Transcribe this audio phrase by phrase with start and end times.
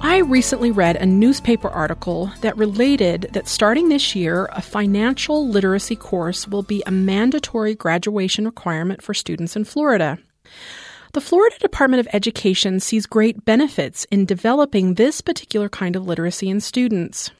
[0.00, 5.96] I recently read a newspaper article that related that starting this year, a financial literacy
[5.96, 10.18] course will be a mandatory graduation requirement for students in Florida.
[11.14, 16.48] The Florida Department of Education sees great benefits in developing this particular kind of literacy
[16.48, 17.30] in students.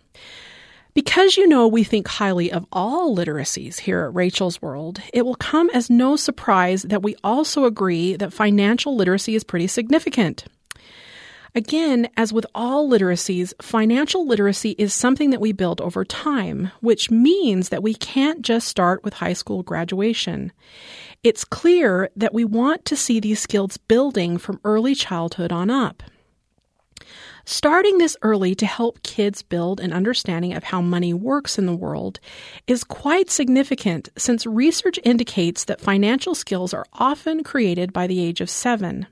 [0.95, 5.37] Because you know we think highly of all literacies here at Rachel's World, it will
[5.37, 10.45] come as no surprise that we also agree that financial literacy is pretty significant.
[11.55, 17.11] Again, as with all literacies, financial literacy is something that we build over time, which
[17.11, 20.52] means that we can't just start with high school graduation.
[21.24, 26.02] It's clear that we want to see these skills building from early childhood on up.
[27.45, 31.74] Starting this early to help kids build an understanding of how money works in the
[31.74, 32.21] world
[32.66, 38.43] is quite significant since research indicates that financial skills are often created by the age
[38.43, 39.07] of seven.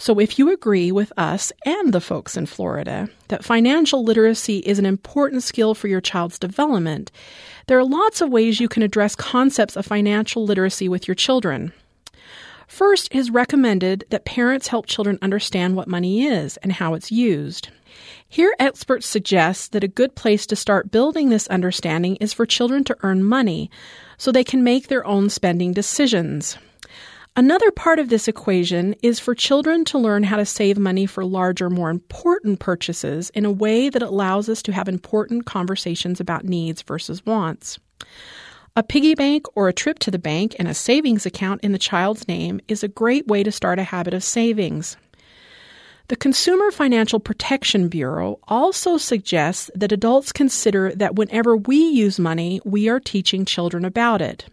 [0.00, 4.78] So, if you agree with us and the folks in Florida that financial literacy is
[4.78, 7.10] an important skill for your child's development,
[7.66, 11.72] there are lots of ways you can address concepts of financial literacy with your children.
[12.68, 17.10] First, it is recommended that parents help children understand what money is and how it's
[17.10, 17.70] used.
[18.28, 22.84] Here, experts suggest that a good place to start building this understanding is for children
[22.84, 23.68] to earn money
[24.16, 26.56] so they can make their own spending decisions.
[27.38, 31.24] Another part of this equation is for children to learn how to save money for
[31.24, 36.42] larger, more important purchases in a way that allows us to have important conversations about
[36.42, 37.78] needs versus wants.
[38.74, 41.78] A piggy bank or a trip to the bank and a savings account in the
[41.78, 44.96] child's name is a great way to start a habit of savings.
[46.08, 52.60] The Consumer Financial Protection Bureau also suggests that adults consider that whenever we use money,
[52.64, 54.46] we are teaching children about it.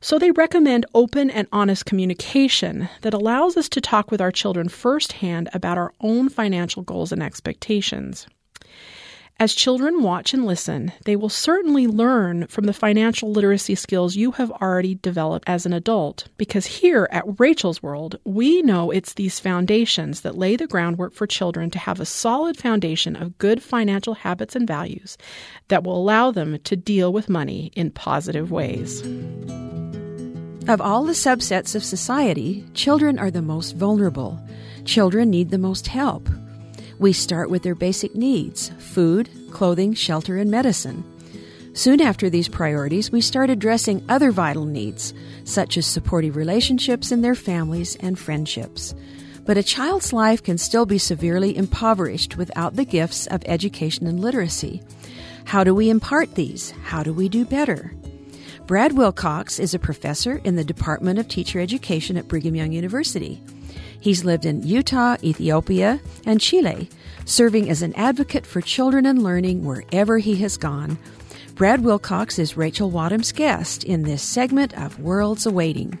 [0.00, 4.68] So they recommend open and honest communication that allows us to talk with our children
[4.68, 8.26] firsthand about our own financial goals and expectations.
[9.40, 14.32] As children watch and listen, they will certainly learn from the financial literacy skills you
[14.32, 16.26] have already developed as an adult.
[16.38, 21.28] Because here at Rachel's World, we know it's these foundations that lay the groundwork for
[21.28, 25.16] children to have a solid foundation of good financial habits and values
[25.68, 29.04] that will allow them to deal with money in positive ways.
[30.68, 34.38] Of all the subsets of society, children are the most vulnerable.
[34.84, 36.28] Children need the most help.
[36.98, 41.04] We start with their basic needs food, clothing, shelter, and medicine.
[41.72, 45.14] Soon after these priorities, we start addressing other vital needs,
[45.44, 48.94] such as supportive relationships in their families and friendships.
[49.46, 54.20] But a child's life can still be severely impoverished without the gifts of education and
[54.20, 54.82] literacy.
[55.46, 56.74] How do we impart these?
[56.84, 57.94] How do we do better?
[58.68, 63.42] Brad Wilcox is a professor in the Department of Teacher Education at Brigham Young University.
[63.98, 66.90] He's lived in Utah, Ethiopia, and Chile,
[67.24, 70.98] serving as an advocate for children and learning wherever he has gone.
[71.54, 75.98] Brad Wilcox is Rachel Wadham's guest in this segment of Worlds Awaiting.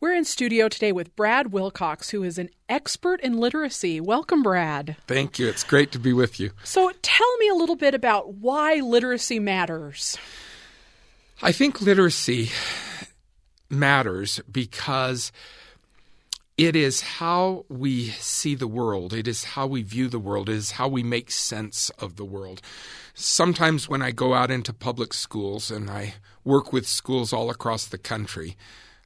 [0.00, 4.00] We're in studio today with Brad Wilcox, who is an expert in literacy.
[4.00, 4.96] Welcome, Brad.
[5.06, 5.46] Thank you.
[5.46, 6.50] It's great to be with you.
[6.64, 10.18] So, tell me a little bit about why literacy matters.
[11.40, 12.50] I think literacy
[13.70, 15.30] matters because
[16.56, 19.12] it is how we see the world.
[19.12, 20.48] It is how we view the world.
[20.48, 22.60] It is how we make sense of the world.
[23.14, 27.86] Sometimes when I go out into public schools and I work with schools all across
[27.86, 28.56] the country,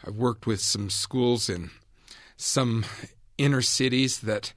[0.03, 1.71] I've worked with some schools in
[2.39, 2.87] some
[3.37, 4.55] inner cities that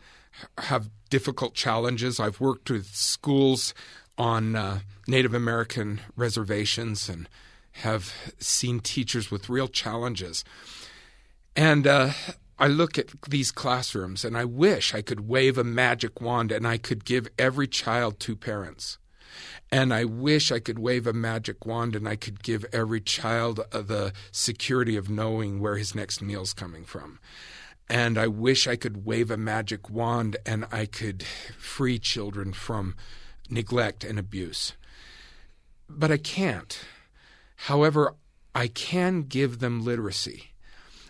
[0.60, 2.22] have difficult challenges.
[2.22, 3.74] I've worked with schools
[4.18, 7.28] on uh, Native American reservations and
[7.82, 10.44] have seen teachers with real challenges.
[11.56, 12.12] And uh,
[12.58, 16.66] I look at these classrooms and I wish I could wave a magic wand and
[16.66, 18.98] I could give every child two parents.
[19.72, 23.60] And I wish I could wave a magic wand and I could give every child
[23.72, 27.20] uh, the security of knowing where his next meal's coming from.
[27.90, 31.24] And I wish I could wave a magic wand and I could
[31.58, 32.96] free children from
[33.50, 34.74] neglect and abuse.
[35.90, 36.80] But I can't.
[37.56, 38.16] However,
[38.54, 40.52] I can give them literacy.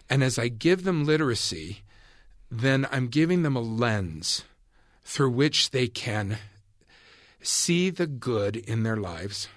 [0.10, 1.84] And as I give them literacy,
[2.50, 4.44] then I'm giving them a lens
[5.04, 6.38] through which they can
[7.42, 9.48] see the good in their lives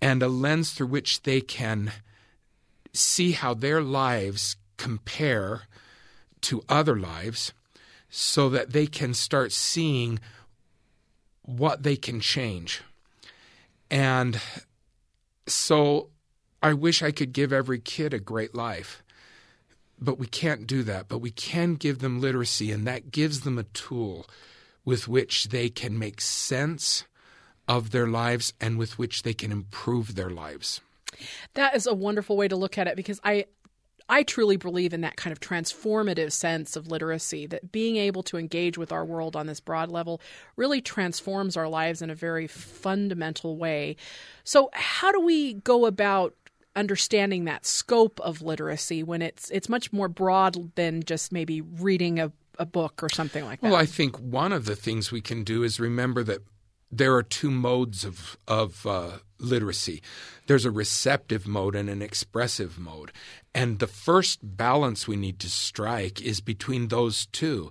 [0.00, 1.92] and a lens through which they can
[2.92, 5.62] see how their lives compare
[6.42, 7.52] to other lives
[8.08, 10.18] so that they can start seeing
[11.42, 12.82] what they can change.
[13.90, 14.40] And
[15.46, 16.10] so
[16.62, 19.02] I wish I could give every kid a great life,
[20.00, 21.08] but we can't do that.
[21.08, 24.26] But we can give them literacy, and that gives them a tool
[24.84, 27.04] with which they can make sense
[27.68, 30.80] of their lives and with which they can improve their lives.
[31.54, 33.46] That is a wonderful way to look at it because I
[34.08, 38.36] I truly believe in that kind of transformative sense of literacy, that being able to
[38.36, 40.20] engage with our world on this broad level
[40.56, 43.96] really transforms our lives in a very fundamental way.
[44.44, 46.34] So, how do we go about
[46.76, 52.20] understanding that scope of literacy when it's it's much more broad than just maybe reading
[52.20, 53.70] a, a book or something like that?
[53.70, 56.42] Well, I think one of the things we can do is remember that
[56.92, 60.02] there are two modes of of uh, literacy.
[60.46, 63.12] There's a receptive mode and an expressive mode,
[63.54, 67.70] and the first balance we need to strike is between those two,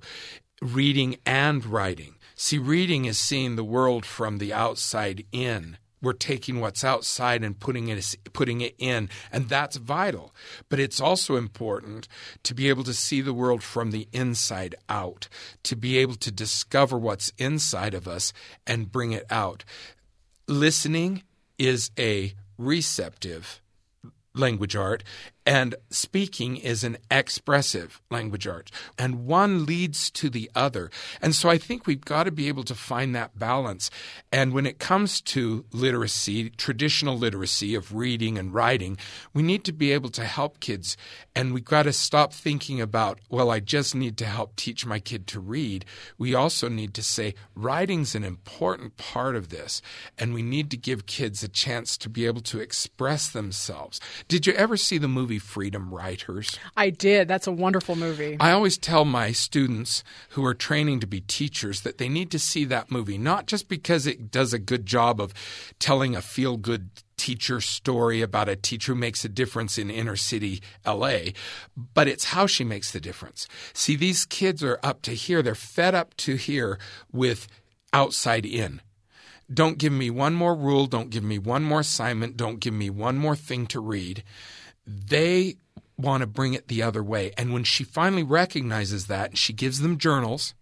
[0.61, 2.15] reading and writing.
[2.35, 7.59] See, reading is seeing the world from the outside in we're taking what's outside and
[7.59, 10.33] putting it putting it in and that's vital
[10.69, 12.07] but it's also important
[12.43, 15.27] to be able to see the world from the inside out
[15.63, 18.31] to be able to discover what's inside of us
[18.67, 19.65] and bring it out
[20.47, 21.23] listening
[21.57, 23.61] is a receptive
[24.33, 25.03] language art
[25.45, 30.89] and speaking is an expressive language art, and one leads to the other.
[31.21, 33.91] And so I think we've got to be able to find that balance.
[34.31, 38.97] And when it comes to literacy, traditional literacy of reading and writing,
[39.33, 40.97] we need to be able to help kids.
[41.35, 44.99] And we've got to stop thinking about, well, I just need to help teach my
[44.99, 45.85] kid to read.
[46.17, 49.81] We also need to say, writing's an important part of this.
[50.17, 53.99] And we need to give kids a chance to be able to express themselves.
[54.27, 55.34] Did you ever see the movie?
[55.35, 56.57] Movie Freedom Writers?
[56.77, 57.27] I did.
[57.27, 58.37] That's a wonderful movie.
[58.39, 62.39] I always tell my students who are training to be teachers that they need to
[62.39, 65.33] see that movie, not just because it does a good job of
[65.79, 70.17] telling a feel good teacher story about a teacher who makes a difference in inner
[70.17, 71.31] city LA,
[71.93, 73.47] but it's how she makes the difference.
[73.73, 76.77] See, these kids are up to here, they're fed up to here
[77.11, 77.47] with
[77.93, 78.81] outside in.
[79.53, 80.87] Don't give me one more rule.
[80.87, 82.35] Don't give me one more assignment.
[82.35, 84.23] Don't give me one more thing to read.
[84.85, 85.57] They
[85.97, 87.31] want to bring it the other way.
[87.37, 90.53] And when she finally recognizes that, she gives them journals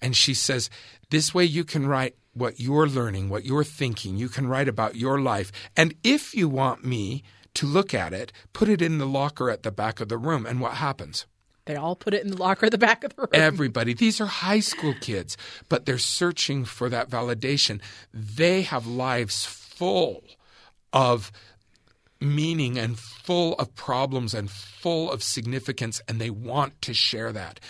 [0.00, 0.70] and she says,
[1.10, 4.16] This way you can write what you're learning, what you're thinking.
[4.16, 5.52] You can write about your life.
[5.76, 7.22] And if you want me
[7.54, 10.46] to look at it, put it in the locker at the back of the room.
[10.46, 11.26] And what happens?
[11.66, 13.28] They all put it in the locker at the back of the room.
[13.32, 13.94] Everybody.
[13.94, 15.36] These are high school kids,
[15.68, 17.80] but they're searching for that validation.
[18.14, 20.24] They have lives full
[20.92, 21.30] of
[22.20, 27.60] meaning and full of problems and full of significance, and they want to share that.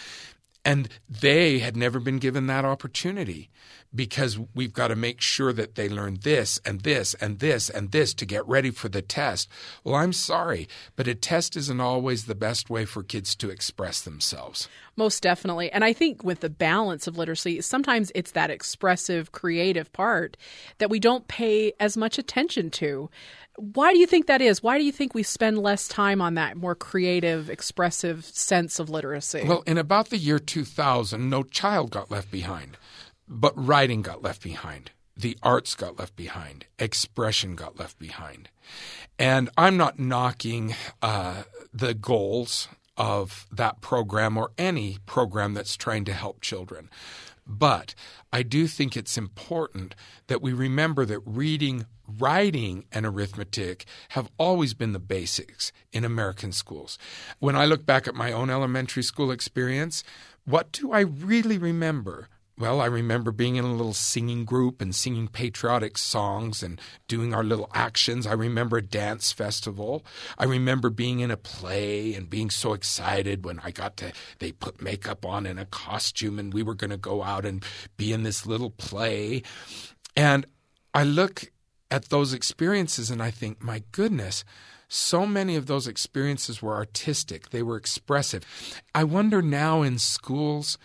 [0.64, 3.50] And they had never been given that opportunity
[3.94, 7.90] because we've got to make sure that they learn this and this and this and
[7.90, 9.48] this to get ready for the test.
[9.82, 14.00] Well, I'm sorry, but a test isn't always the best way for kids to express
[14.02, 14.68] themselves.
[14.96, 15.72] Most definitely.
[15.72, 20.36] And I think with the balance of literacy, sometimes it's that expressive, creative part
[20.78, 23.10] that we don't pay as much attention to.
[23.60, 24.62] Why do you think that is?
[24.62, 28.88] Why do you think we spend less time on that more creative, expressive sense of
[28.88, 29.44] literacy?
[29.46, 32.78] Well, in about the year 2000, no child got left behind,
[33.28, 34.92] but writing got left behind.
[35.14, 36.64] The arts got left behind.
[36.78, 38.48] Expression got left behind.
[39.18, 41.42] And I'm not knocking uh,
[41.74, 46.88] the goals of that program or any program that's trying to help children.
[47.50, 47.96] But
[48.32, 49.96] I do think it's important
[50.28, 56.52] that we remember that reading, writing, and arithmetic have always been the basics in American
[56.52, 56.96] schools.
[57.40, 60.04] When I look back at my own elementary school experience,
[60.44, 62.28] what do I really remember?
[62.60, 67.32] Well, I remember being in a little singing group and singing patriotic songs and doing
[67.32, 68.26] our little actions.
[68.26, 70.04] I remember a dance festival.
[70.36, 74.52] I remember being in a play and being so excited when I got to, they
[74.52, 77.64] put makeup on and a costume and we were going to go out and
[77.96, 79.42] be in this little play.
[80.14, 80.44] And
[80.92, 81.50] I look
[81.90, 84.44] at those experiences and I think, my goodness,
[84.86, 88.44] so many of those experiences were artistic, they were expressive.
[88.94, 90.76] I wonder now in schools,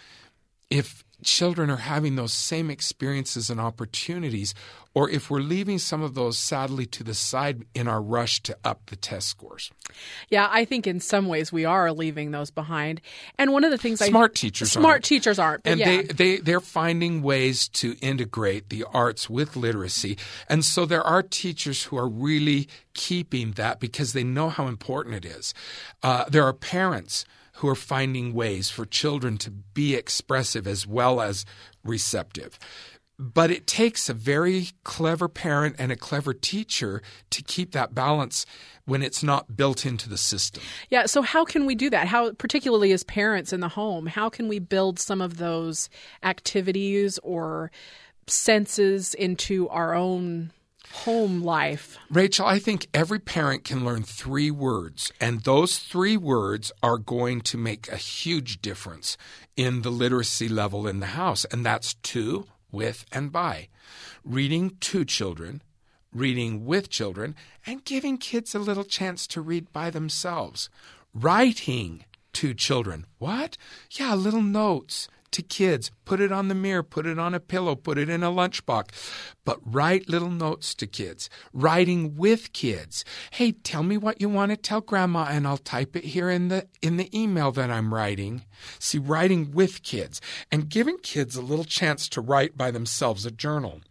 [0.70, 4.54] if children are having those same experiences and opportunities,
[4.94, 8.58] or if we're leaving some of those sadly to the side in our rush to
[8.64, 9.72] up the test scores.
[10.30, 13.02] Yeah, I think in some ways we are leaving those behind.
[13.38, 15.06] And one of the things smart I, teachers smart aren't.
[15.06, 15.86] teachers aren't, and yeah.
[15.86, 20.18] they, they they're finding ways to integrate the arts with literacy,
[20.48, 25.16] and so there are teachers who are really keeping that because they know how important
[25.16, 25.54] it is.
[26.02, 31.22] Uh, there are parents who are finding ways for children to be expressive as well
[31.22, 31.46] as
[31.84, 32.60] receptive.
[33.18, 38.46] But it takes a very clever parent and a clever teacher to keep that balance
[38.84, 40.62] when it's not built into the system.
[40.90, 42.08] Yeah, so how can we do that?
[42.08, 45.90] How particularly as parents in the home, how can we build some of those
[46.24, 47.72] activities or
[48.28, 50.52] senses into our own
[51.04, 51.98] home life?
[52.10, 57.42] Rachel, I think every parent can learn three words, and those three words are going
[57.42, 59.18] to make a huge difference
[59.58, 63.68] in the literacy level in the house, and that's to, with, and by.
[64.24, 65.62] Reading to children,
[66.14, 67.36] reading with children,
[67.66, 70.70] and giving kids a little chance to read by themselves.
[71.14, 73.06] Writing to children.
[73.18, 73.58] What?
[73.92, 75.92] Yeah, little notes to kids.
[76.06, 78.90] Put it on the mirror, put it on a pillow, put it in a lunchbox.
[79.44, 81.30] But write little notes to kids.
[81.54, 83.06] Writing with kids.
[83.32, 86.48] Hey, tell me what you want to tell grandma and I'll type it here in
[86.48, 88.46] the in the email that I'm writing.
[88.80, 93.32] See, writing with kids and giving kids a little chance to write by themselves a
[93.32, 93.82] journal.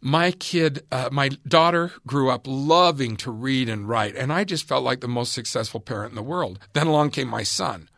[0.00, 4.66] My kid, uh, my daughter grew up loving to read and write, and I just
[4.66, 6.58] felt like the most successful parent in the world.
[6.72, 7.88] Then along came my son.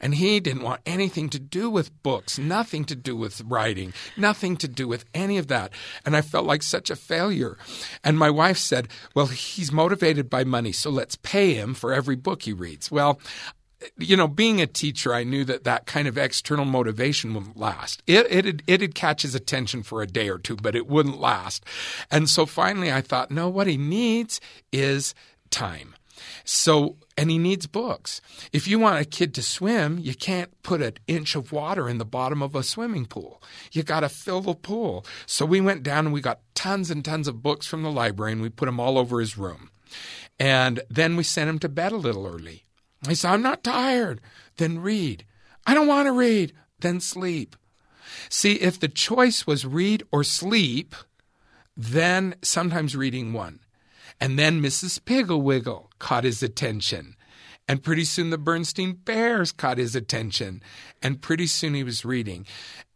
[0.00, 4.56] And he didn't want anything to do with books, nothing to do with writing, nothing
[4.58, 5.72] to do with any of that.
[6.04, 7.56] And I felt like such a failure.
[8.02, 12.16] And my wife said, Well, he's motivated by money, so let's pay him for every
[12.16, 12.90] book he reads.
[12.90, 13.20] Well,
[13.98, 18.02] you know, being a teacher, I knew that that kind of external motivation wouldn't last.
[18.06, 21.64] It it it'd catch his attention for a day or two, but it wouldn't last.
[22.10, 24.40] And so finally, I thought, no, what he needs
[24.72, 25.14] is
[25.50, 25.94] time.
[26.44, 28.20] So, and he needs books.
[28.52, 31.98] If you want a kid to swim, you can't put an inch of water in
[31.98, 33.42] the bottom of a swimming pool.
[33.72, 35.06] You got to fill the pool.
[35.26, 38.32] So we went down and we got tons and tons of books from the library
[38.32, 39.70] and we put them all over his room.
[40.38, 42.64] And then we sent him to bed a little early.
[43.06, 44.20] He said, I'm not tired.
[44.56, 45.24] Then read.
[45.66, 46.52] I don't want to read.
[46.80, 47.56] Then sleep.
[48.28, 50.94] See, if the choice was read or sleep,
[51.76, 53.60] then sometimes reading won.
[54.20, 55.00] And then Mrs.
[55.00, 57.14] Pigglewiggle caught his attention.
[57.68, 60.60] And pretty soon the Berenstain Bears caught his attention.
[61.00, 62.44] And pretty soon he was reading.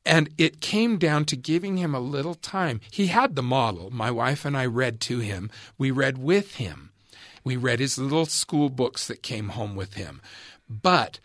[0.05, 2.81] And it came down to giving him a little time.
[2.91, 3.91] He had the model.
[3.91, 5.53] My wife and I read to him.
[5.79, 6.91] We read with him.
[7.45, 10.21] We read his little school books that came home with him.
[10.69, 11.21] But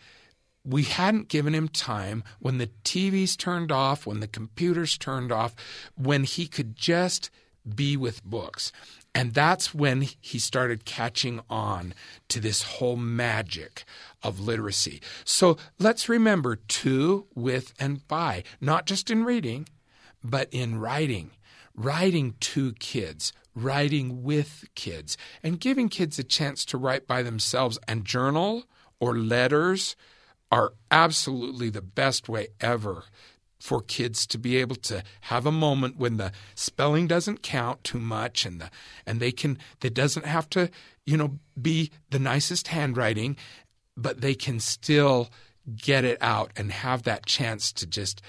[0.64, 5.56] we hadn't given him time when the TVs turned off, when the computers turned off,
[5.96, 7.28] when he could just
[7.68, 8.72] be with books.
[9.14, 11.94] And that's when he started catching on
[12.28, 13.84] to this whole magic
[14.22, 15.02] of literacy.
[15.24, 19.68] So let's remember to, with, and by, not just in reading,
[20.24, 21.32] but in writing.
[21.74, 27.78] Writing to kids, writing with kids, and giving kids a chance to write by themselves
[27.88, 28.64] and journal
[29.00, 29.96] or letters
[30.50, 33.04] are absolutely the best way ever
[33.62, 38.00] for kids to be able to have a moment when the spelling doesn't count too
[38.00, 38.68] much and the
[39.06, 40.68] and they can it doesn't have to
[41.06, 43.36] you know be the nicest handwriting
[43.96, 45.30] but they can still
[45.76, 48.20] get it out and have that chance to just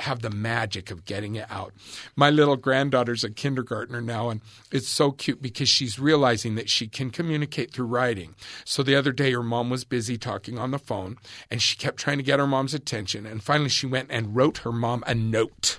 [0.00, 1.72] have the magic of getting it out.
[2.16, 6.86] My little granddaughter's a kindergartner now, and it's so cute because she's realizing that she
[6.88, 8.34] can communicate through writing.
[8.64, 11.16] So the other day, her mom was busy talking on the phone,
[11.50, 13.26] and she kept trying to get her mom's attention.
[13.26, 15.78] And finally, she went and wrote her mom a note.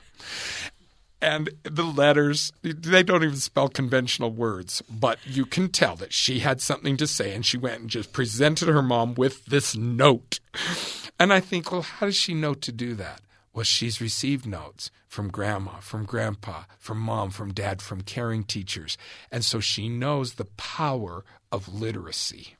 [1.21, 6.39] And the letters, they don't even spell conventional words, but you can tell that she
[6.39, 7.33] had something to say.
[7.33, 10.41] And she went and just presented her mom with this note.
[11.17, 13.21] And I think, well, how does she know to do that?
[13.53, 18.97] Well, she's received notes from grandma, from grandpa, from mom, from dad, from caring teachers.
[19.31, 22.55] And so she knows the power of literacy.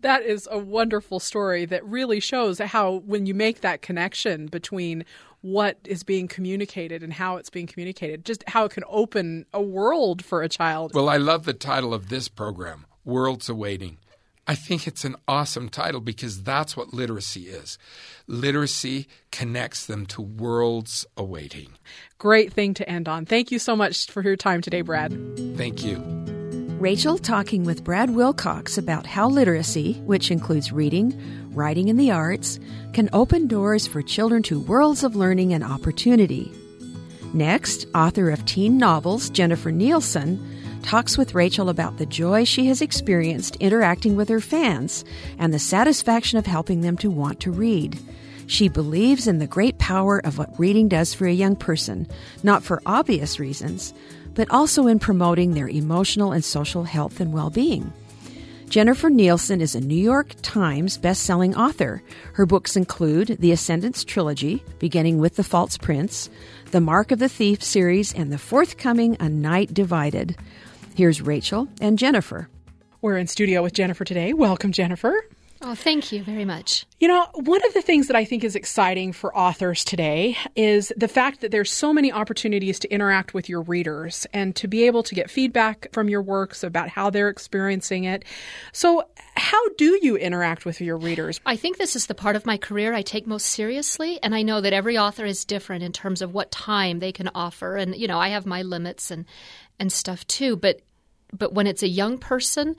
[0.00, 5.04] That is a wonderful story that really shows how, when you make that connection between
[5.42, 9.62] what is being communicated and how it's being communicated, just how it can open a
[9.62, 10.92] world for a child.
[10.94, 13.98] Well, I love the title of this program, Worlds Awaiting.
[14.48, 17.78] I think it's an awesome title because that's what literacy is.
[18.28, 21.70] Literacy connects them to worlds awaiting.
[22.18, 23.26] Great thing to end on.
[23.26, 25.12] Thank you so much for your time today, Brad.
[25.56, 25.96] Thank you.
[26.78, 32.60] Rachel talking with Brad Wilcox about how literacy, which includes reading, writing, and the arts,
[32.92, 36.52] can open doors for children to worlds of learning and opportunity.
[37.32, 40.55] Next, author of teen novels, Jennifer Nielsen,
[40.86, 45.04] talks with Rachel about the joy she has experienced interacting with her fans
[45.36, 47.98] and the satisfaction of helping them to want to read.
[48.46, 52.06] She believes in the great power of what reading does for a young person,
[52.44, 53.92] not for obvious reasons,
[54.34, 57.92] but also in promoting their emotional and social health and well being.
[58.68, 62.02] Jennifer Nielsen is a New York Times best-selling author.
[62.34, 66.30] Her books include the Ascendance trilogy, beginning with The False Prince,
[66.70, 70.36] the Mark of the Thief series, and the forthcoming A Night Divided.
[70.96, 72.48] Here's Rachel and Jennifer.
[73.02, 74.32] We're in studio with Jennifer today.
[74.32, 75.26] Welcome, Jennifer.
[75.60, 76.86] Oh, thank you very much.
[77.00, 80.92] You know, one of the things that I think is exciting for authors today is
[80.96, 84.84] the fact that there's so many opportunities to interact with your readers and to be
[84.84, 88.24] able to get feedback from your works about how they're experiencing it.
[88.72, 89.04] So,
[89.36, 91.40] how do you interact with your readers?
[91.44, 94.42] I think this is the part of my career I take most seriously, and I
[94.42, 97.94] know that every author is different in terms of what time they can offer, and
[97.94, 99.26] you know, I have my limits and
[99.78, 100.80] and stuff too, but
[101.32, 102.76] but when it's a young person,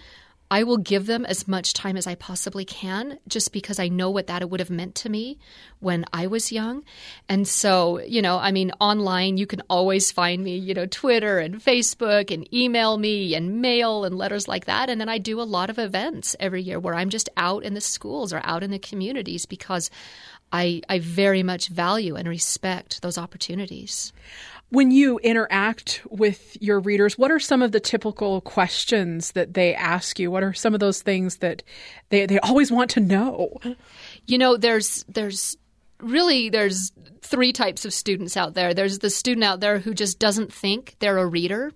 [0.50, 4.10] I will give them as much time as I possibly can just because I know
[4.10, 5.40] what that would have meant to me
[5.80, 6.84] when I was young.
[7.28, 11.40] And so, you know, I mean, online, you can always find me, you know, Twitter
[11.40, 14.90] and Facebook and email me and mail and letters like that.
[14.90, 17.74] And then I do a lot of events every year where I'm just out in
[17.74, 19.90] the schools or out in the communities because
[20.54, 24.14] I, I very much value and respect those opportunities.
[24.70, 29.74] When you interact with your readers, what are some of the typical questions that they
[29.74, 30.30] ask you?
[30.30, 31.64] What are some of those things that
[32.10, 33.60] they, they always want to know?
[34.26, 35.56] You know, there's there's
[36.02, 38.74] really there's three types of students out there.
[38.74, 41.72] There's the student out there who just doesn't think they're a reader.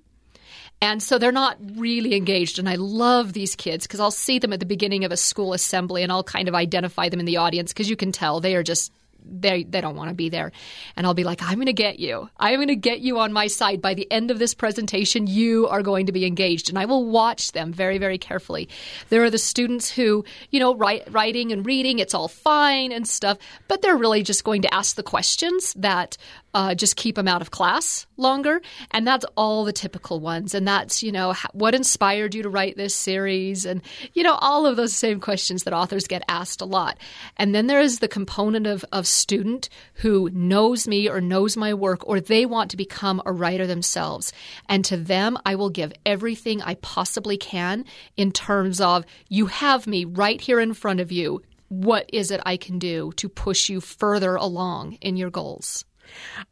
[0.82, 2.58] And so they're not really engaged.
[2.58, 5.54] And I love these kids because I'll see them at the beginning of a school
[5.54, 8.56] assembly and I'll kind of identify them in the audience because you can tell they
[8.56, 8.92] are just
[9.26, 10.52] they they don't want to be there.
[10.96, 12.30] And i'll be like i'm going to get you.
[12.38, 13.82] I'm going to get you on my side.
[13.82, 16.70] By the end of this presentation you are going to be engaged.
[16.70, 18.70] And i will watch them very very carefully.
[19.10, 23.08] There are the students who you know write, writing and reading it's all fine and
[23.08, 23.38] stuff
[23.68, 26.18] but they're really just going to ask the questions that
[26.54, 28.62] uh, just keep them out of class longer.
[28.92, 30.54] And that's all the typical ones.
[30.54, 33.66] And that's, you know, what inspired you to write this series?
[33.66, 33.82] And,
[34.14, 36.98] you know, all of those same questions that authors get asked a lot.
[37.38, 41.74] And then there is the component of, of student who knows me or knows my
[41.74, 44.34] work or they want to become a writer themselves.
[44.68, 47.86] And to them, I will give everything I possibly can
[48.18, 51.42] in terms of you have me right here in front of you.
[51.70, 55.86] What is it I can do to push you further along in your goals?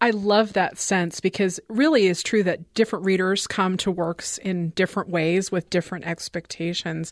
[0.02, 4.69] I love that sense because really it's true that different readers come to works in
[4.72, 7.12] different ways with different expectations.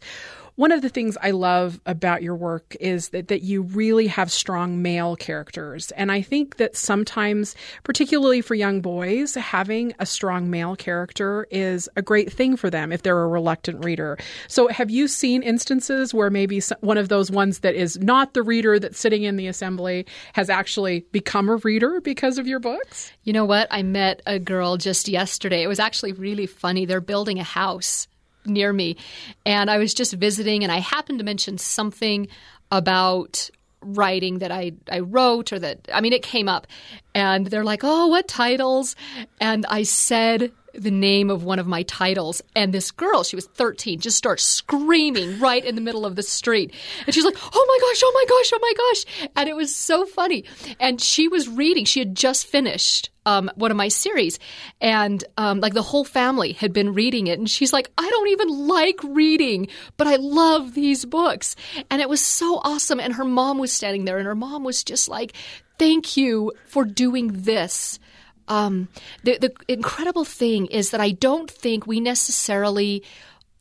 [0.57, 4.31] One of the things I love about your work is that, that you really have
[4.31, 5.91] strong male characters.
[5.91, 11.87] And I think that sometimes, particularly for young boys, having a strong male character is
[11.95, 14.17] a great thing for them if they're a reluctant reader.
[14.47, 18.41] So, have you seen instances where maybe one of those ones that is not the
[18.41, 23.11] reader that's sitting in the assembly has actually become a reader because of your books?
[23.21, 23.67] You know what?
[23.69, 25.61] I met a girl just yesterday.
[25.61, 26.87] It was actually really funny.
[26.87, 28.07] They're building a house
[28.47, 28.97] near me.
[29.45, 32.27] And I was just visiting, and I happened to mention something
[32.71, 33.49] about
[33.81, 36.67] writing that I, I wrote or that I mean it came up
[37.13, 38.95] and they're like, "Oh, what titles?"
[39.39, 42.41] And I said the name of one of my titles.
[42.55, 46.23] And this girl, she was 13, just starts screaming right in the middle of the
[46.23, 46.73] street.
[47.05, 49.29] And she's like, oh my gosh, oh my gosh, oh my gosh.
[49.35, 50.45] And it was so funny.
[50.79, 54.39] And she was reading, she had just finished um, one of my series.
[54.79, 57.39] And um, like the whole family had been reading it.
[57.39, 61.55] And she's like, I don't even like reading, but I love these books.
[61.89, 62.99] And it was so awesome.
[62.99, 65.33] And her mom was standing there, and her mom was just like,
[65.77, 67.99] Thank you for doing this
[68.47, 68.87] um,
[69.23, 73.03] the, the incredible thing is that I don't think we necessarily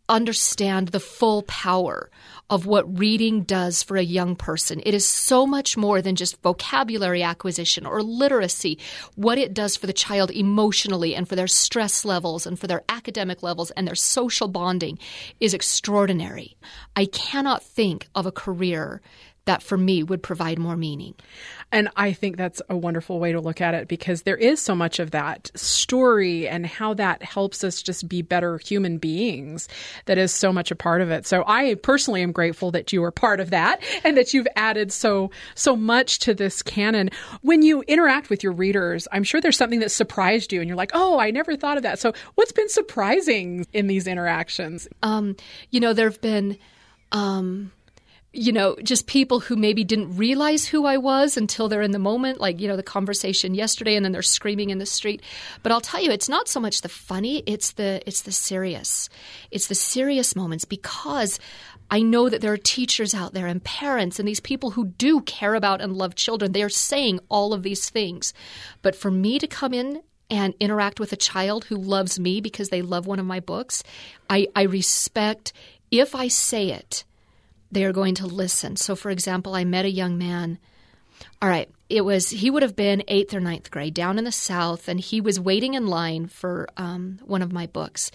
[0.08, 2.10] understand the full power
[2.48, 4.80] of what reading does for a young person.
[4.86, 8.78] It is so much more than just vocabulary acquisition or literacy.
[9.16, 12.84] What it does for the child emotionally and for their stress levels and for their
[12.88, 14.98] academic levels and their social bonding
[15.40, 16.56] is extraordinary.
[16.94, 19.00] I cannot think of a career
[19.46, 21.14] that for me would provide more meaning.
[21.72, 24.74] And I think that's a wonderful way to look at it because there is so
[24.74, 29.68] much of that story and how that helps us just be better human beings
[30.04, 31.26] that is so much a part of it.
[31.26, 34.92] So I personally am grateful that you are part of that and that you've added
[34.92, 37.10] so so much to this canon.
[37.42, 40.76] When you interact with your readers, I'm sure there's something that surprised you and you're
[40.76, 44.86] like, "Oh, I never thought of that." So what's been surprising in these interactions?
[45.02, 45.36] Um,
[45.70, 46.58] you know, there've been
[47.12, 47.72] um
[48.36, 51.98] you know, just people who maybe didn't realize who I was until they're in the
[51.98, 55.22] moment, like, you know, the conversation yesterday and then they're screaming in the street.
[55.62, 59.08] But I'll tell you, it's not so much the funny, it's the it's the serious.
[59.50, 61.40] It's the serious moments because
[61.90, 65.22] I know that there are teachers out there and parents and these people who do
[65.22, 66.52] care about and love children.
[66.52, 68.34] They are saying all of these things.
[68.82, 72.68] But for me to come in and interact with a child who loves me because
[72.68, 73.82] they love one of my books,
[74.28, 75.54] I, I respect
[75.90, 77.04] if I say it
[77.70, 78.76] they are going to listen.
[78.76, 80.58] So, for example, I met a young man.
[81.40, 84.32] All right, it was he would have been eighth or ninth grade down in the
[84.32, 88.10] south, and he was waiting in line for um, one of my books,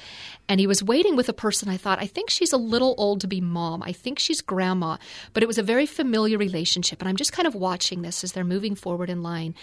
[0.49, 1.69] and he was waiting with a person.
[1.69, 3.81] I thought, I think she's a little old to be mom.
[3.81, 4.97] I think she's grandma,
[5.33, 8.33] but it was a very familiar relationship, and I'm just kind of watching this as
[8.33, 9.55] they're moving forward in line,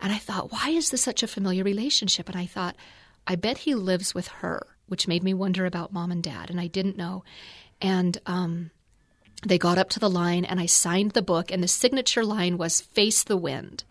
[0.00, 2.28] and I thought, why is this such a familiar relationship?
[2.28, 2.76] And I thought,
[3.26, 6.60] I bet he lives with her, which made me wonder about mom and dad, and
[6.60, 7.24] I didn't know,
[7.82, 8.70] and um,
[9.44, 12.58] they got up to the line and I signed the book, and the signature line
[12.58, 13.84] was Face the Wind.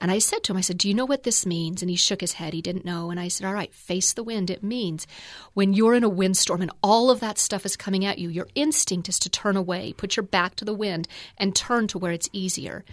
[0.00, 1.82] And I said to him, I said, Do you know what this means?
[1.82, 2.54] And he shook his head.
[2.54, 3.10] He didn't know.
[3.10, 4.48] And I said, All right, face the wind.
[4.48, 5.06] It means
[5.54, 8.46] when you're in a windstorm and all of that stuff is coming at you, your
[8.54, 12.12] instinct is to turn away, put your back to the wind, and turn to where
[12.12, 12.84] it's easier.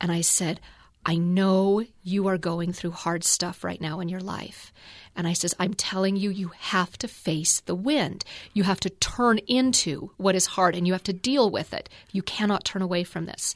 [0.00, 0.60] And I said,
[1.04, 4.72] I know you are going through hard stuff right now in your life.
[5.16, 8.24] And I says, I'm telling you, you have to face the wind.
[8.52, 11.88] You have to turn into what is hard and you have to deal with it.
[12.12, 13.54] You cannot turn away from this.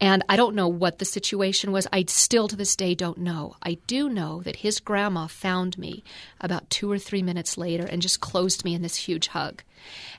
[0.00, 1.86] And I don't know what the situation was.
[1.92, 3.56] I still to this day don't know.
[3.62, 6.04] I do know that his grandma found me
[6.40, 9.62] about two or three minutes later and just closed me in this huge hug.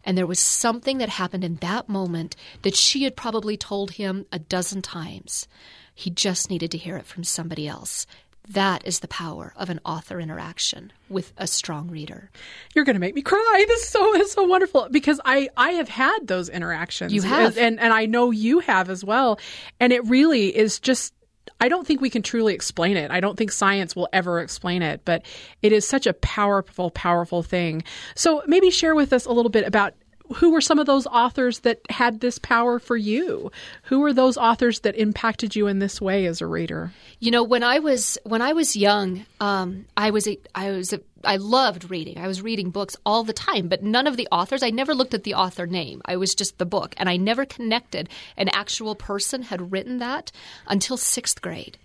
[0.03, 4.25] And there was something that happened in that moment that she had probably told him
[4.31, 5.47] a dozen times.
[5.95, 8.07] He just needed to hear it from somebody else.
[8.49, 12.29] That is the power of an author interaction with a strong reader.
[12.75, 13.65] You're going to make me cry.
[13.73, 17.13] This is so this is so wonderful because I I have had those interactions.
[17.13, 19.39] You have, and and I know you have as well.
[19.79, 21.13] And it really is just
[21.59, 23.09] I don't think we can truly explain it.
[23.09, 25.25] I don't think science will ever explain it, but
[25.61, 27.83] it is such a powerful, powerful thing.
[28.15, 29.93] So maybe share with us a little bit about
[30.35, 33.51] who were some of those authors that had this power for you?
[33.83, 36.91] Who were those authors that impacted you in this way as a reader?
[37.19, 40.93] You know, when I was when I was young, um, I was a, I was
[40.93, 42.17] a, I loved reading.
[42.17, 44.63] I was reading books all the time, but none of the authors.
[44.63, 46.01] I never looked at the author name.
[46.05, 50.31] I was just the book, and I never connected an actual person had written that
[50.67, 51.77] until sixth grade.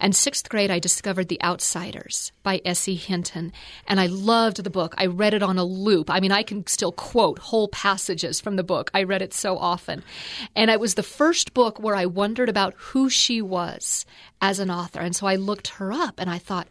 [0.00, 2.94] And sixth grade, I discovered The Outsiders by S.E.
[2.94, 3.52] Hinton,
[3.86, 4.94] and I loved the book.
[4.98, 6.10] I read it on a loop.
[6.10, 8.90] I mean, I can still quote whole passages from the book.
[8.94, 10.02] I read it so often.
[10.54, 14.06] And it was the first book where I wondered about who she was
[14.40, 15.00] as an author.
[15.00, 16.68] And so I looked her up and I thought,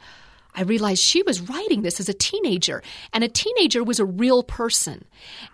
[0.55, 2.81] I realized she was writing this as a teenager,
[3.13, 5.03] and a teenager was a real person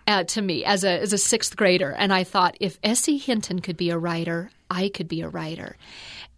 [0.06, 1.90] uh, to me as a as a sixth grader.
[1.90, 3.18] And I thought, if S.E.
[3.18, 5.76] Hinton could be a writer, I could be a writer.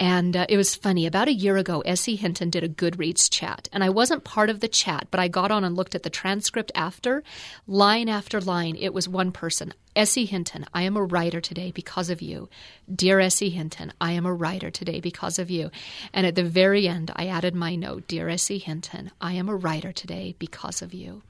[0.00, 1.06] And uh, it was funny.
[1.06, 2.16] About a year ago, S.E.
[2.16, 3.68] Hinton did a Goodreads chat.
[3.72, 6.10] And I wasn't part of the chat, but I got on and looked at the
[6.10, 7.22] transcript after.
[7.68, 9.72] Line after line, it was one person.
[9.94, 10.24] S.E.
[10.24, 12.48] Hinton, I am a writer today because of you.
[12.92, 13.50] Dear S.E.
[13.50, 15.70] Hinton, I am a writer today because of you.
[16.12, 18.58] And at the very end, I added my note Dear S.E.
[18.58, 21.22] Hinton, I am a writer today because of you.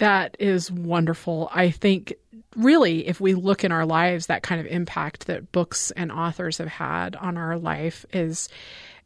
[0.00, 1.50] That is wonderful.
[1.52, 2.14] I think
[2.56, 6.58] really, if we look in our lives, that kind of impact that books and authors
[6.58, 8.48] have had on our life is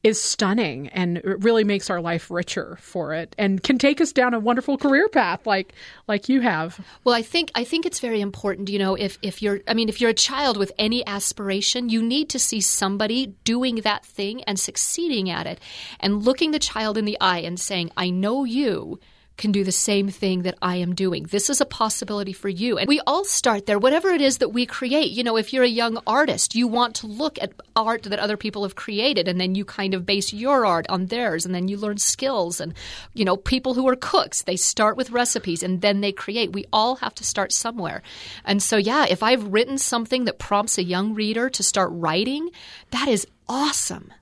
[0.04, 4.12] is stunning and it really makes our life richer for it and can take us
[4.12, 5.72] down a wonderful career path like
[6.06, 6.78] like you have.
[7.04, 9.88] Well, I think I think it's very important, you know, if if you're I mean,
[9.88, 14.44] if you're a child with any aspiration, you need to see somebody doing that thing
[14.44, 15.58] and succeeding at it
[15.98, 19.00] and looking the child in the eye and saying, "I know you."
[19.36, 21.24] Can do the same thing that I am doing.
[21.24, 22.78] This is a possibility for you.
[22.78, 25.10] And we all start there, whatever it is that we create.
[25.10, 28.36] You know, if you're a young artist, you want to look at art that other
[28.36, 31.66] people have created, and then you kind of base your art on theirs, and then
[31.66, 32.60] you learn skills.
[32.60, 32.74] And,
[33.12, 36.52] you know, people who are cooks, they start with recipes and then they create.
[36.52, 38.02] We all have to start somewhere.
[38.44, 42.50] And so, yeah, if I've written something that prompts a young reader to start writing,
[42.92, 44.12] that is awesome.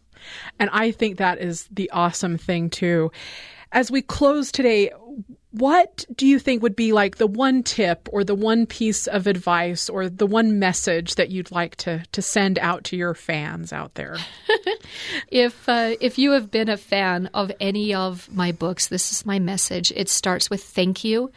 [0.58, 3.12] And I think that is the awesome thing, too.
[3.72, 4.90] As we close today,
[5.52, 9.26] what do you think would be like the one tip or the one piece of
[9.26, 13.72] advice or the one message that you'd like to, to send out to your fans
[13.72, 14.16] out there?
[15.28, 19.26] if uh, if you have been a fan of any of my books, this is
[19.26, 19.92] my message.
[19.94, 21.30] It starts with thank you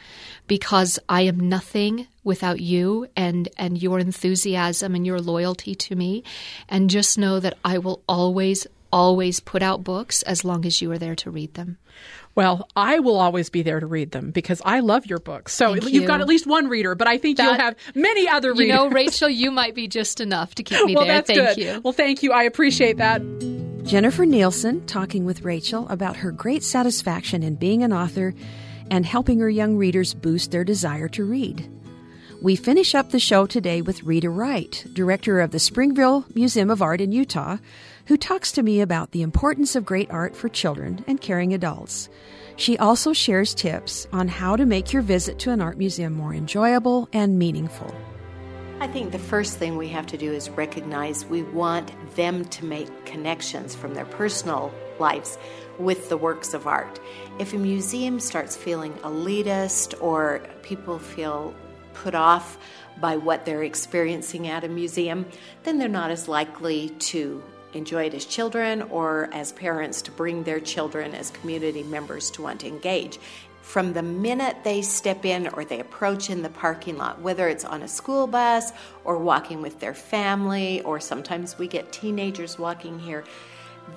[0.47, 6.23] because I am nothing without you and and your enthusiasm and your loyalty to me
[6.69, 10.89] and just know that I will always always put out books as long as you
[10.91, 11.77] are there to read them.
[12.35, 15.53] Well, I will always be there to read them because I love your books.
[15.53, 16.07] So Thank you've you.
[16.07, 18.67] got at least one reader, but I think you'll have many other readers.
[18.67, 21.15] You know, Rachel, you might be just enough to keep me well, there.
[21.15, 21.57] that's Thank good.
[21.57, 21.81] you.
[21.81, 22.33] Well, thank you.
[22.33, 23.21] I appreciate that.
[23.83, 28.33] Jennifer Nielsen talking with Rachel about her great satisfaction in being an author
[28.91, 31.69] and helping her young readers boost their desire to read.
[32.41, 36.81] We finish up the show today with Rita Wright, director of the Springville Museum of
[36.81, 37.57] Art in Utah,
[38.07, 42.09] who talks to me about the importance of great art for children and caring adults.
[42.55, 46.33] She also shares tips on how to make your visit to an art museum more
[46.33, 47.93] enjoyable and meaningful.
[48.79, 52.65] I think the first thing we have to do is recognize we want them to
[52.65, 55.37] make connections from their personal lives
[55.79, 56.99] with the works of art.
[57.39, 61.53] If a museum starts feeling elitist or people feel
[61.93, 62.57] put off
[62.99, 65.25] by what they're experiencing at a museum,
[65.63, 67.41] then they're not as likely to
[67.75, 72.41] enjoy it as children or as parents to bring their children as community members to
[72.41, 73.19] want to engage.
[73.61, 77.65] From the minute they step in or they approach in the parking lot, whether it's
[77.65, 78.71] on a school bus
[79.03, 83.23] or walking with their family, or sometimes we get teenagers walking here,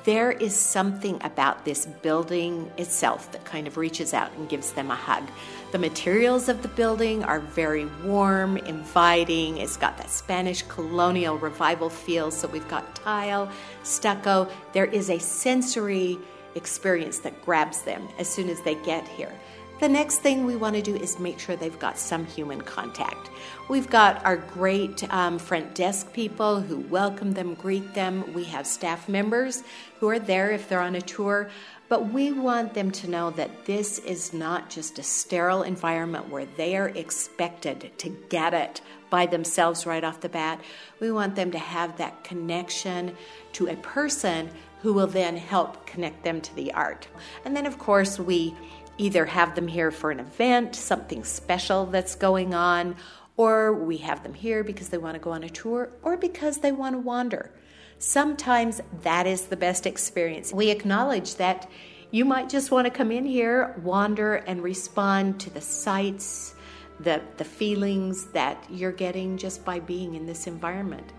[0.04, 4.90] there is something about this building itself that kind of reaches out and gives them
[4.90, 5.24] a hug.
[5.72, 9.58] The materials of the building are very warm, inviting.
[9.58, 12.30] It's got that Spanish colonial revival feel.
[12.30, 13.50] So we've got tile,
[13.82, 14.48] stucco.
[14.72, 16.18] There is a sensory
[16.54, 19.32] experience that grabs them as soon as they get here.
[19.80, 23.30] The next thing we want to do is make sure they've got some human contact.
[23.68, 28.34] We've got our great um, front desk people who welcome them, greet them.
[28.34, 29.62] We have staff members
[30.00, 31.48] who are there if they're on a tour.
[31.88, 36.46] But we want them to know that this is not just a sterile environment where
[36.56, 40.60] they are expected to get it by themselves right off the bat.
[40.98, 43.16] We want them to have that connection
[43.52, 44.50] to a person
[44.82, 47.08] who will then help connect them to the art.
[47.44, 48.54] And then, of course, we
[48.98, 52.96] either have them here for an event, something special that's going on,
[53.36, 56.58] or we have them here because they want to go on a tour or because
[56.58, 57.50] they want to wander.
[57.98, 60.52] Sometimes that is the best experience.
[60.52, 61.70] We acknowledge that
[62.10, 66.54] you might just want to come in here, wander, and respond to the sights,
[67.00, 71.12] the, the feelings that you're getting just by being in this environment.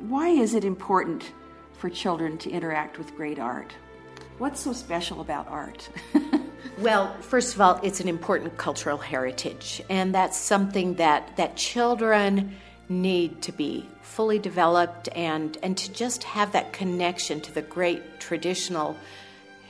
[0.00, 1.32] Why is it important
[1.72, 3.74] for children to interact with great art?
[4.38, 5.88] What's so special about art?
[6.78, 12.54] Well, first of all, it's an important cultural heritage, and that's something that, that children
[12.90, 18.20] need to be fully developed and, and to just have that connection to the great
[18.20, 18.94] traditional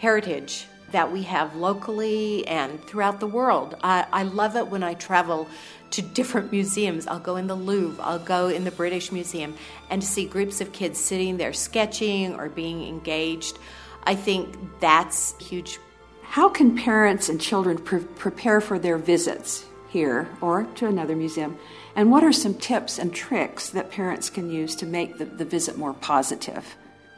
[0.00, 3.76] heritage that we have locally and throughout the world.
[3.84, 5.46] I, I love it when I travel
[5.92, 7.06] to different museums.
[7.06, 9.54] I'll go in the Louvre, I'll go in the British Museum,
[9.90, 13.58] and see groups of kids sitting there sketching or being engaged.
[14.06, 15.80] I think that's huge
[16.22, 21.58] How can parents and children pre- prepare for their visits here or to another museum?
[21.96, 25.44] And what are some tips and tricks that parents can use to make the, the
[25.44, 26.76] visit more positive?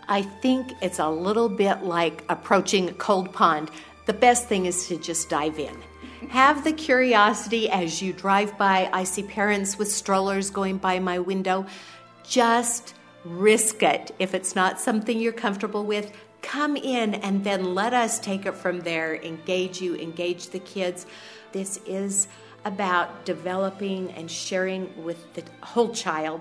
[0.09, 3.71] I think it's a little bit like approaching a cold pond.
[4.07, 5.77] The best thing is to just dive in.
[6.31, 8.89] Have the curiosity as you drive by.
[8.93, 11.67] I see parents with strollers going by my window.
[12.25, 14.15] Just risk it.
[14.19, 18.55] If it's not something you're comfortable with, come in and then let us take it
[18.55, 19.15] from there.
[19.17, 21.07] Engage you, engage the kids.
[21.53, 22.29] This is
[22.65, 26.41] about developing and sharing with the whole child,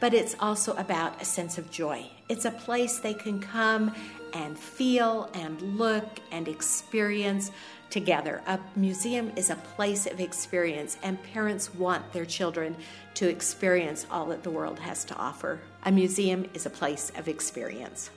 [0.00, 2.06] but it's also about a sense of joy.
[2.28, 3.94] It's a place they can come
[4.32, 7.50] and feel and look and experience
[7.90, 8.42] together.
[8.46, 12.76] A museum is a place of experience, and parents want their children
[13.14, 15.60] to experience all that the world has to offer.
[15.84, 18.10] A museum is a place of experience.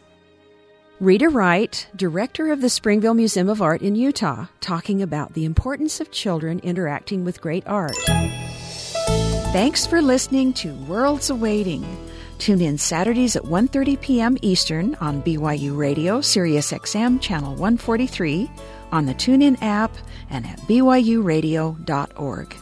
[1.00, 6.02] Rita Wright, director of the Springville Museum of Art in Utah, talking about the importance
[6.02, 7.96] of children interacting with great art.
[9.54, 11.86] Thanks for listening to Worlds Awaiting.
[12.38, 14.38] Tune in Saturdays at 1:30 p.m.
[14.42, 18.52] Eastern on BYU Radio, Sirius XM channel 143,
[18.92, 19.96] on the TuneIn app,
[20.30, 22.56] and at byuradio.org.